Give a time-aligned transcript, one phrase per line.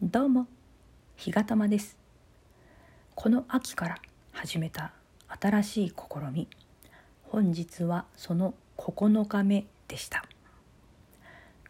[0.00, 0.46] どうも
[1.16, 1.98] 日がたまです。
[3.16, 3.98] この秋から
[4.30, 4.92] 始めた
[5.40, 5.94] 新しい試
[6.32, 6.46] み
[7.24, 10.22] 本日はその9日目でした。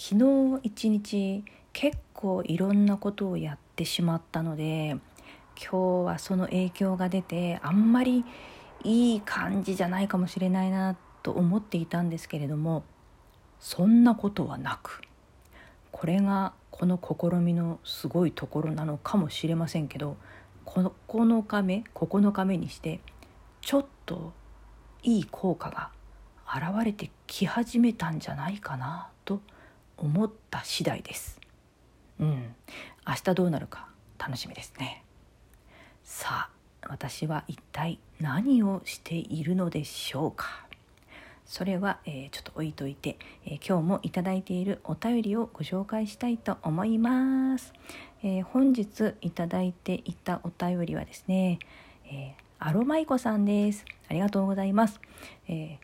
[0.00, 4.96] 昨日一日結構いろんなことをやってしまったので
[5.60, 8.24] 今日はその影響が出てあんまり
[8.84, 12.84] いい感じじゃないかもしれないなと思っていたんですけれども
[13.60, 15.02] そんなことはなく
[15.94, 20.16] これがこの試みのすごいところなのかもしれませんけど
[20.66, 22.98] 9日目9日目にして
[23.60, 24.32] ちょっと
[25.04, 25.90] いい効果が
[26.52, 29.40] 現れてき始めたんじゃないかなと
[29.96, 31.40] 思った次第です。
[32.18, 32.56] うん、
[33.06, 33.86] 明日どうなるか
[34.18, 35.04] 楽しみですね。
[36.02, 36.50] さ
[36.82, 40.66] あ私は一体何をしているのでしょうか。
[41.46, 47.72] それは、えー、ちょっと置いといて、えー、今日もいただいているお便りをご紹介したいと思います、
[48.22, 51.58] えー、本日いただいていたお便りはですね、
[52.10, 53.84] えアロマイコさんです。
[54.08, 54.98] ありがとうございます、
[55.48, 55.78] え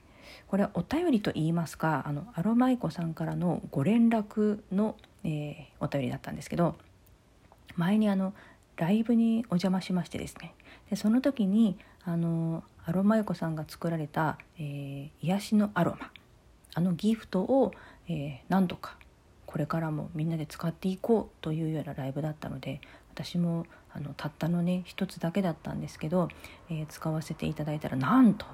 [0.48, 6.77] これはお便りと言いますかあのアロマイコさんからのご連絡の、えお便りだったんですけど
[7.77, 8.33] 前にあの
[8.77, 10.55] ライブにお邪魔しましてですね。
[10.88, 16.10] でその時にあのアロマユコさんが作られた、えー、癒しのアロマ
[16.74, 17.72] あのギフトを、
[18.08, 18.97] えー、何度か
[19.47, 22.80] これからもみんなで使っていこうというようなライブだったので
[23.14, 26.30] 私もあのたったのね一つだけだったんですけど、
[26.69, 28.44] えー、使わせていただいたらなんと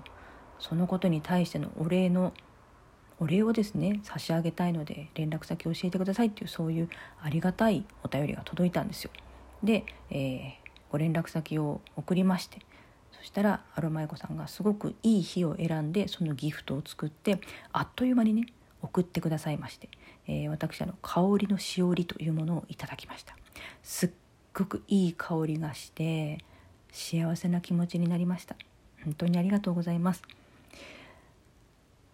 [0.58, 2.34] そのことに対してのお礼の
[3.18, 6.90] お礼をですね差し上げたいので連絡先教えてくださいっていうそういう
[7.22, 9.10] ありがたいお便りが届いたんですよ。
[9.64, 10.50] で、えー、
[10.92, 12.58] ご連絡先を送りまして
[13.18, 17.40] そしたらアロマエコさんがすごくいい日を選んでそのギフトを作って
[17.72, 18.46] あっという間にね
[18.82, 19.88] 送ってくださいまして、
[20.26, 23.36] えー、私あの香りのしおりというものをいただきました。
[23.82, 24.10] すっ
[24.54, 26.44] ごくいい香りがして
[26.92, 28.56] 幸せな気持ちになりました。
[29.04, 30.22] 本当にありがとうございます。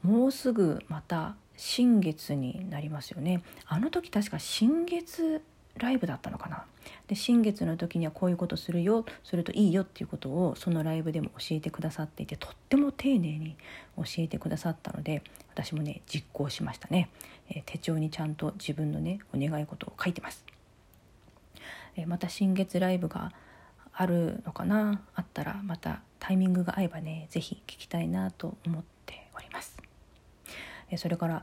[0.02, 3.42] もうすぐまた新月になりますよね。
[3.66, 5.42] あの時確か新月
[5.77, 6.65] ライブだったのかな？
[7.06, 13.56] で新月の時にはこういうことするよするといいよっていうことをそのライブでも教えてくださっていてとっても丁寧に
[13.97, 15.22] 教えてくださったので
[15.53, 17.09] 私もね実行しましたね、
[17.49, 20.44] えー、手帳にちゃんと自分のねお願い事を書いてます、
[21.97, 23.33] えー、また新月ライブが
[23.94, 25.03] あるのかな？
[25.15, 29.77] あったらまたタイミングが合えばね是非聞きたいなと思っております、
[30.91, 31.43] えー、それから、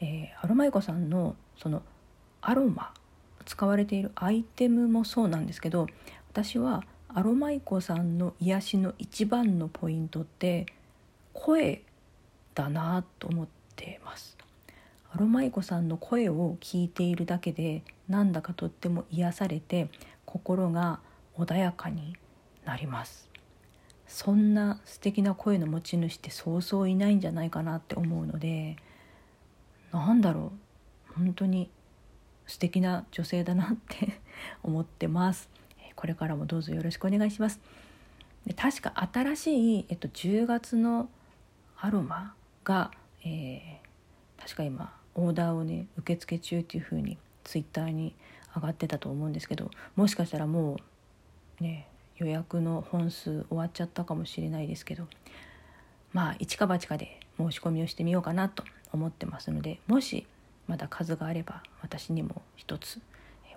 [0.00, 1.82] えアロマイコさんのその
[2.40, 2.92] アロマ
[3.42, 5.86] 使われているアイテムもそうなんですけど
[6.30, 10.66] 私はアロマイコさんの癒しの一番のポイントって
[11.34, 11.82] 声
[12.54, 14.36] だなと思ってます。
[15.14, 19.90] アロマイコさんの声を聞いているだけでなんだかとっても癒されて
[20.24, 21.00] 心が
[21.36, 22.16] 穏やかに
[22.64, 23.28] なります。
[24.06, 28.76] そんな素敵な声の持ち主ってそうそういないんじゃないかなって思うので
[29.92, 30.52] なんだろ
[31.10, 31.12] う。
[31.14, 31.70] 本当に
[32.46, 34.20] 素敵な女性だなって
[34.62, 35.48] 思ってます。
[35.94, 37.60] これからもどうぞよろしくお願いします。
[38.46, 41.08] で確か新しい、えっと、10月の
[41.78, 42.90] アロマが、
[43.24, 48.14] えー、確か今オーダーをね受付中っていう風にツイッターに
[48.54, 50.78] 上がってたと思うんですけどもしかしたらも
[51.60, 51.86] うね
[52.16, 55.06] 予約の本数終わっちゃったかもしれないですけど
[56.12, 60.26] まあ一か八かで申し込みをしてみようかなと思ってますのでもし
[60.66, 63.00] まだ数があれば私にも一つ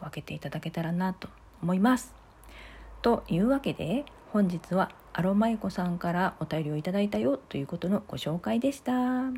[0.02, 1.30] 分けていただけたらなと
[1.62, 2.14] 思います。
[3.02, 9.32] というわけで本日はアロマイコさんからお便りをいただいたよということのご紹介でした。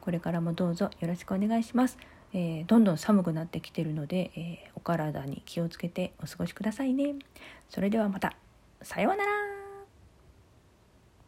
[0.00, 1.98] これからもどうぞよろしくお願いします。
[2.32, 7.14] えー、どんどん寒くなってきてるので、えー、お体に気をつけてお過ごしくださいね。
[7.68, 8.36] それではまた。
[8.82, 9.53] さようなら。